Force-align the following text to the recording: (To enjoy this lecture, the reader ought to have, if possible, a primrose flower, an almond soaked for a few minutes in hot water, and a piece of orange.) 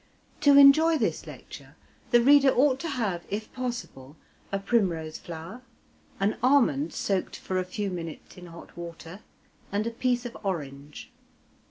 (To 0.39 0.57
enjoy 0.57 0.97
this 0.97 1.27
lecture, 1.27 1.75
the 2.09 2.23
reader 2.23 2.49
ought 2.49 2.79
to 2.79 2.89
have, 2.89 3.23
if 3.29 3.53
possible, 3.53 4.15
a 4.51 4.57
primrose 4.57 5.19
flower, 5.19 5.61
an 6.19 6.37
almond 6.41 6.91
soaked 6.91 7.35
for 7.35 7.59
a 7.59 7.63
few 7.63 7.91
minutes 7.91 8.35
in 8.35 8.47
hot 8.47 8.75
water, 8.75 9.19
and 9.71 9.85
a 9.85 9.91
piece 9.91 10.25
of 10.25 10.35
orange.) 10.41 11.11